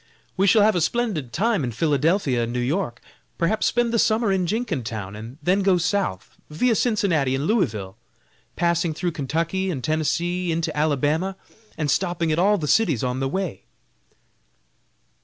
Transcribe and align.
We 0.35 0.47
shall 0.47 0.63
have 0.63 0.73
a 0.75 0.81
splendid 0.81 1.31
time 1.31 1.63
in 1.63 1.71
Philadelphia 1.71 2.41
and 2.43 2.51
New 2.51 2.59
York; 2.59 3.01
perhaps 3.37 3.67
spend 3.67 3.93
the 3.93 3.99
summer 3.99 4.31
in 4.31 4.47
Jenkintown, 4.47 5.15
and 5.15 5.37
then 5.43 5.61
go 5.61 5.77
South, 5.77 6.37
via 6.49 6.73
Cincinnati 6.73 7.35
and 7.35 7.45
Louisville; 7.45 7.97
passing 8.55 8.95
through 8.95 9.11
Kentucky 9.11 9.69
and 9.69 9.83
Tennessee, 9.83 10.51
into 10.51 10.75
Alabama, 10.75 11.35
and 11.77 11.91
stopping 11.91 12.31
at 12.31 12.39
all 12.39 12.57
the 12.57 12.67
cities 12.67 13.03
on 13.03 13.19
the 13.19 13.29
way." 13.29 13.65